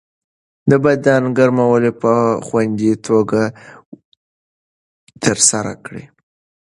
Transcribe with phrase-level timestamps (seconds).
[0.69, 2.13] د بدن ګرمول په
[2.45, 3.41] خوندي توګه
[5.23, 6.05] ترسره کړئ.